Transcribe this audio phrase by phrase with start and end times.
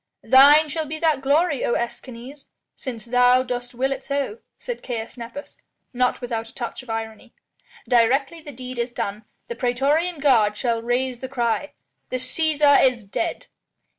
[0.23, 5.15] "Thine shall be that glory, O Escanes, since thou dost will it so," said Caius
[5.15, 5.57] Nepos,
[5.93, 7.35] not without a touch of irony.
[7.87, 11.73] "Directly the deed is done, the praetorian guard shall raise the cry:
[12.09, 13.45] 'The Cæsar is dead!'"